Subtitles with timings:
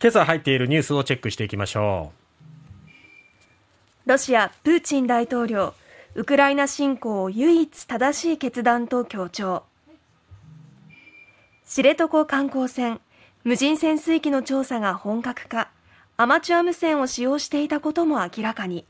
[0.00, 2.12] 今朝入っているニュースをチェックしていきましょ
[4.06, 4.10] う。
[4.10, 5.74] ロシアプーチン大統領
[6.14, 9.64] ウクライナ侵攻を唯一正しい決断と強調。
[11.66, 13.00] 知床観光船
[13.42, 15.68] 無人潜水機の調査が本格化。
[16.16, 18.84] アマチュア無線を使用していたことも明らかに。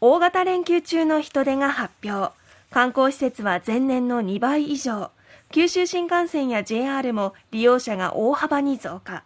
[0.00, 2.32] 大型連休中の人出が発表。
[2.70, 5.10] 観光施設は前年の2倍以上。
[5.52, 9.24] 九州新幹線や JR も利用者が大幅に増加。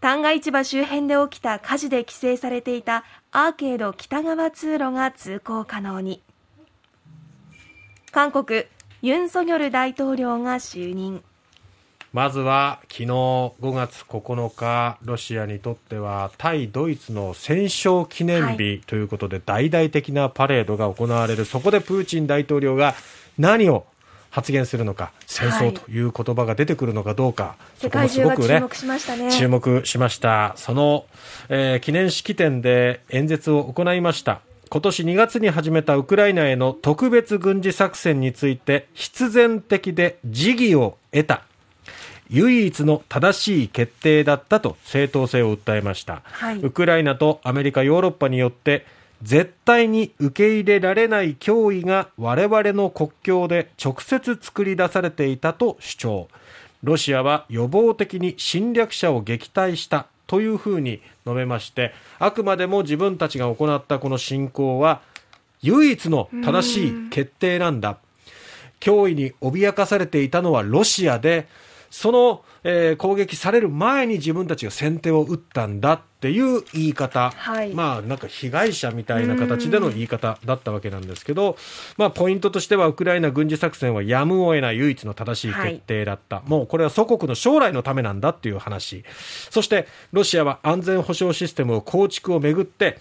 [0.00, 6.20] 旦過市場周辺で起きた火事で規制されていたアーケード北側通路が通行可能に。
[8.10, 8.64] 韓国
[9.02, 11.22] ユン・ソギョル大統領が就任。
[12.12, 22.94] まずは昨日5月9日ロシアにとっては対ドイツの戦勝記念日ということで大々的なパレードが行われる、そこでプーチン大統領が
[23.38, 23.86] 何を
[24.32, 29.30] 発言するのか戦争という言葉が出てくるのかどうか、はい、そこもすごくね注目しましたね。
[29.30, 30.54] 注目しました。
[30.56, 31.04] その、
[31.50, 34.40] えー、記念式典で演説を行いました。
[34.70, 41.42] 今年2月に始めたウクライナへの特別軍事作戦について必然的で時宜を得た
[42.30, 48.86] 唯一の正しい決定だったと正当性を訴えました、はい、ウクライナとアメリカヨーロッパによって
[49.22, 56.28] 絶対に受け入れられない脅威が我々の国境で直接作り出されていたと主張。
[56.82, 65.00] ロシアは予防的に侵略者を撃退したというふうに述べましてあくまでも自分たちが行ったこの侵攻は
[65.60, 67.98] 唯一の正しい決定なんだ。
[68.80, 71.46] 脅威に脅かされていたのはロシアで
[71.92, 81.58] その、えー、攻撃される前に自分たちが先手を打ったんだっていう言い方、はい、まあなんか被害者みたいな形での言い方だったわけなんですけど、
[81.98, 89.04] まあポイントとしてはウクライナ軍事作戦はやむを得ない唯一の正しい決定だった、はい、もうこれは祖国の将来のためなんだっていう話、
[89.50, 93.00] そしてロシアは安全保障システムを構築をめぐって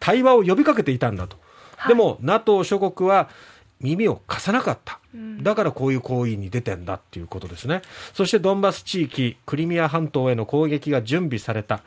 [0.00, 1.36] 対話を呼びかけていたんだと。
[1.86, 3.28] でも NATO 諸国は
[3.82, 5.00] 耳を貸さなかった。
[5.42, 7.82] だからこういう行為に出てんだっていうことですね。
[8.14, 11.82] そしてドンバス地域、クリミア半島への攻撃が準備された、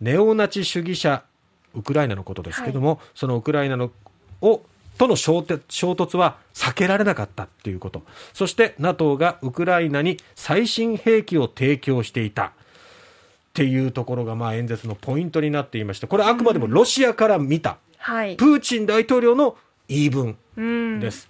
[0.00, 1.22] ネオナチ主義者、
[1.74, 3.90] ウクライナのことですけども、はい、そのウクライナの
[4.40, 4.62] を
[4.98, 8.02] との衝突は避けられなかったっていうこと。
[8.32, 12.52] そして NATO がウクライナに最新兵器を提供していた。
[13.50, 19.56] っていうところがまあ演説のポイントになっていまして、これあくまでもロシアから見た、プーチン大統領の
[19.88, 20.36] 言い分
[21.00, 21.28] です。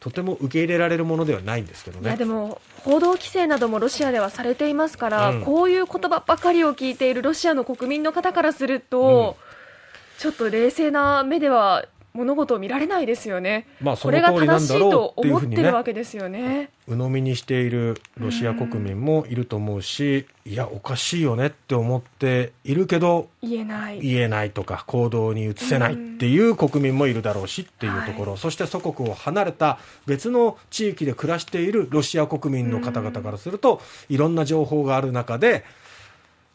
[0.00, 2.16] とても受け入れられるものではないんですけどね。
[2.16, 13.66] でも報道規制などもロシアではされていますから、うん、こういう言葉ばかりを聞いているロシアの国民の方からすると、うん、ちょっと冷静な目では物事を見られないですよね。
[13.80, 16.70] まあ、その通りなんだろうっていうふうにね、わけですよね。
[16.88, 24.00] 鵜呑みにしているロシア国民もいると思うし、いや、おかしいよねって思っているけど、言えない。
[24.00, 34.38] 言えないとか、行動に移せないっていう国民もいるだろうしっていうところ、そして祖国を離れた別の地域で暮らしているロシア国民の方々からすると、いろん。
[34.38, 35.64] な情報がある中で、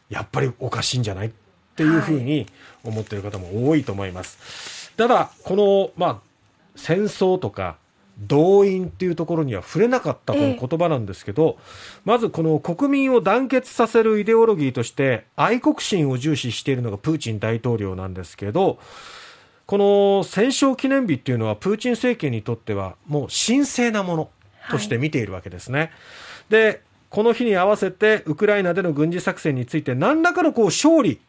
[0.08, 1.02] やっぱりおかしいん。
[1.04, 1.30] じゃないっ
[1.76, 2.46] ていうふうに
[2.82, 4.83] 思っている方も多いと思います。
[4.96, 6.20] ただ、この、まあ、
[6.76, 7.76] 戦争とか、
[8.18, 11.58] 動員っていうところには触れなかったこの言葉なんですけど、
[12.04, 18.78] まずこの国民を団結させるイデオロギーとして愛国心を重視しているのがプーチン大統領なんですけど、
[19.66, 24.30] この戦勝記念日っていうのはプーチン政権にとってはもう神聖なもの
[24.70, 25.78] として見ているわけですね。
[25.78, 25.90] はい、
[26.50, 31.20] で、この日に合わせてウクライナでの軍事作戦について何らかのこう勝利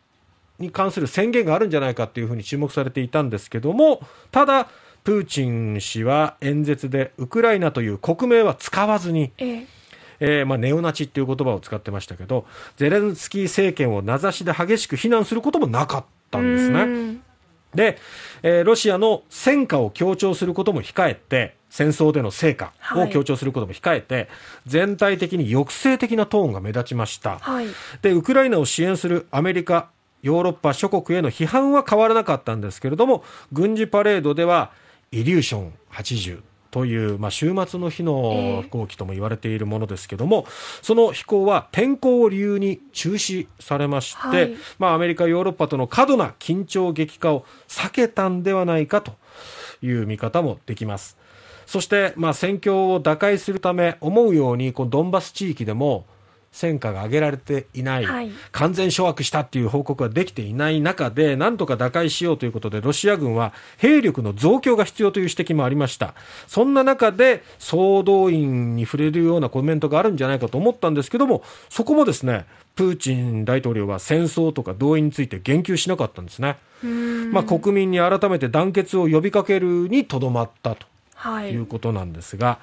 [0.59, 4.01] に関する宣言があるんじゃないかというふうに注目されていたんですけども、
[4.31, 4.67] ただ、
[5.03, 9.67] プーチン氏は演説でウクライナという国名は使わずに、ええ。
[10.19, 12.45] えーまあ、ネオナチっていう言葉を使ってましたけど、
[12.77, 17.17] ゼレンスキー政権を名指しで激しく非難することもなかったんですね。
[17.75, 17.97] で、
[18.41, 24.27] えー、ロシアの戦果を強調することも控えて、戦争での成果を強調することも控えて、はい、
[24.65, 27.67] 全体的に抑制的なトーンが目立ちました、はい、
[28.01, 29.89] でウクライナを支援するアメリカ
[30.25, 34.71] ヨーロッパ諸国への批判は変わらなかったんですけれども、軍事パレードでは、
[35.11, 36.41] イリューション80
[36.71, 40.47] という、まあ、週末の日の飛行機とも言われているものですけども、
[40.81, 49.13] その飛行は天候を理由に中止されまして、はい、まあ、アメリカ、ヨーロッパとの過度な緊張激化を避けたんではないかと
[49.83, 51.19] いう見方もできます。
[51.67, 56.07] そして、まあ、戦況を打開するため、思うように、このドンバス地域でも、
[56.55, 66.13] 戦果が上げられていない、はい完全掌握したっていう報告ができていない中で、なんとか打開しようということで、ロシア軍は兵力の増強が必要という指摘もありました。
[66.47, 76.57] そんな中で、総動員に触れるようなコメントがあるんじゃないかと思ったんですけども、そこもですね、プーチン大統領は戦争とか動員について言及しなかったんですね。
[77.31, 80.94] まあ、国民に改めて団結を呼びかけるにとどまったとは
[81.45, 82.59] いいうことなんですが、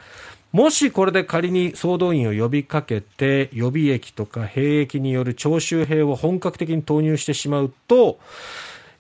[0.53, 8.19] もしこれで仮に総動員を呼びかけて、予備役とか兵役による徴集兵を本格的に投入してしまうと、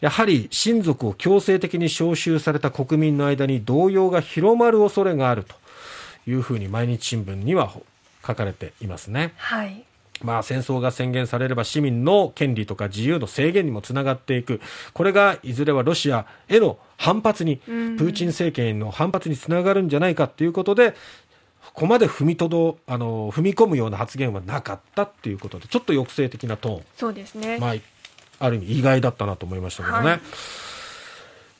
[0.01, 5.55] やはり親族を強制的に招集された国民の間に動揺が広まる恐れがあると
[6.27, 7.73] いうふうに毎日新聞には
[8.27, 9.33] 書かれていますね。
[9.37, 9.85] はい
[10.23, 14.61] まあ、戦争が宣言されれば市民の権利とか自由の制限にもつながっていく、
[14.93, 20.95] これがいずれはロシアへの反発に、プーチン政権への反発につながるんじゃないかということで、
[21.65, 27.75] ここまで踏みとどあの踏み込むような発言はなかったっていうことで、ちょっと抑制的なトそうですね、ーン、まあ、
[28.45, 30.11] ある意味意外だったなと思いましたけどね。
[30.11, 30.21] はい。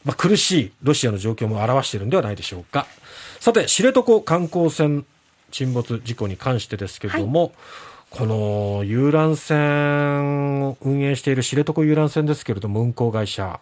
[0.05, 2.87] まあ、苦しいロシアの状況も表しているんではないでしょうか。
[3.39, 5.05] さて、知床観光船
[5.53, 7.53] 沈没事故に関してですけれども、
[8.13, 13.59] この遊覧船を運営している知床遊覧船ですけれども、運航会社、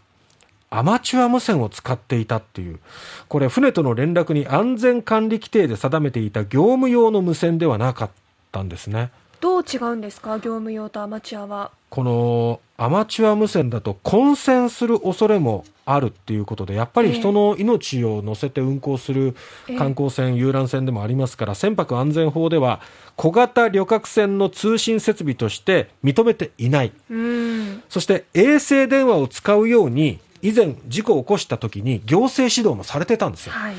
[0.70, 2.80] アマチュア無線を使っていたっていう、
[3.28, 8.10] これ、船との連絡に安全管理規定で定めていた業務用の無線ではなかっ
[8.50, 9.12] たんですね。
[9.40, 11.70] どう違うんですか業務用とアマチュアは。
[11.88, 19.34] このアマチュア無線だと混戦する恐れもあるっていうことで、やっぱり人の命を乗せて運航する
[19.78, 22.80] 観光船、遊覧船でもありますから、船舶安全法では
[23.16, 26.92] 小型旅客船の通信設備として認めていない。
[27.10, 27.82] うん。
[27.88, 33.52] そして衛星電話を使うように、以前事故を起こした時に行政指導もされてたんですよ。
[33.52, 33.74] はい。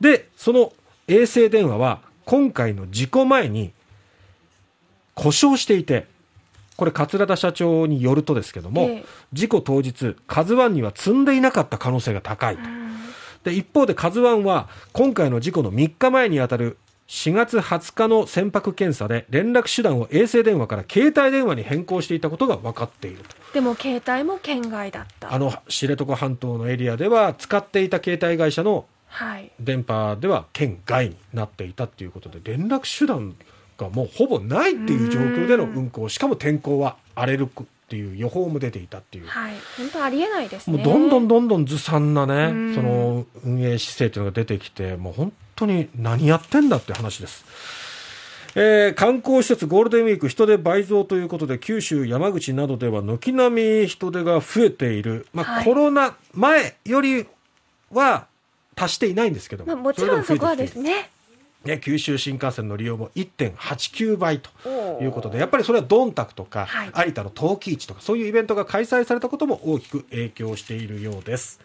[0.00, 0.72] で、その
[1.06, 3.72] 衛星電話は今回の事故前に
[5.14, 6.06] 故障していて、
[6.76, 12.62] これ桂田社長によるとですけども、ええ事故当日、カズワンには積んでいなかった可能性が高いと。
[13.44, 16.78] で、一方でカズワンは今回の事故の3日前にあたる
[17.08, 23.36] 4月20日の船舶検査で連絡手段を衛星電話から携帯電話に変更していたことが分かっていると。
[23.52, 33.36] でも携帯も県外だったあの知床半島のエリアでは使っていた携帯会社のはい電波では県外になっていたっていうことで連絡手段
[33.78, 39.26] がもうほぼないっていう状況での運航しかも天候は荒れるっていう予報も出ていたっていう。
[39.26, 39.54] はい。
[39.76, 40.78] 本当ありえないですね。
[40.78, 42.74] もうどんどんどんどんずさんなね、うん。
[42.74, 47.44] その運営姿勢というのが出てきて、もう本当に何やってんだって話です。
[48.54, 55.64] えー観光施設ゴールデンウィーク人手倍増ということで九州山口などでは軒並み人手が増えている、まあはい。
[55.64, 57.26] コロナ前より
[57.90, 58.26] は
[58.74, 61.10] 達していないんですけどまあ、もちろんそこはですね
[61.64, 64.50] ねね、九州新幹線の利用も1.89倍と
[65.00, 71.60] いうことで、やっぱりそれはドンタクとか、はい有田の陶器市とか、そういうイベントが開催されたことも大きく影響しているようです。